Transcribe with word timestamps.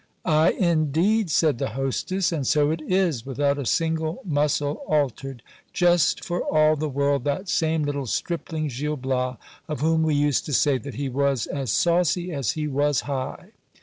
Ay, 0.25 0.55
indeed! 0.57 1.29
said 1.29 1.59
the 1.59 1.69
hostess; 1.77 2.31
and 2.31 2.47
so 2.47 2.71
it 2.71 2.81
is: 2.91 3.23
without 3.23 3.59
a 3.59 3.67
single 3.67 4.19
muscle 4.25 4.81
altered! 4.87 5.43
just 5.73 6.25
for 6.25 6.41
all 6.41 6.75
the 6.75 6.89
world 6.89 7.23
that 7.23 7.47
same 7.47 7.83
little 7.83 8.07
stripling 8.07 8.67
Gil 8.67 8.97
Bias, 8.97 9.37
of 9.67 9.81
whom 9.81 10.01
we 10.01 10.15
used 10.15 10.43
to 10.47 10.53
say 10.53 10.79
that 10.79 10.95
he 10.95 11.07
was 11.07 11.45
as 11.45 11.71
saucy 11.71 12.31
as 12.33 12.53
he 12.53 12.67
was 12.67 13.01
high. 13.01 13.51